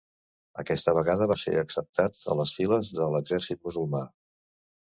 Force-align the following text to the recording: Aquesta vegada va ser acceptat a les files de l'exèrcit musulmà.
Aquesta 0.63 0.93
vegada 0.97 1.27
va 1.33 1.37
ser 1.41 1.53
acceptat 1.61 2.17
a 2.35 2.39
les 2.41 2.57
files 2.61 2.91
de 3.01 3.11
l'exèrcit 3.17 3.63
musulmà. 3.69 4.01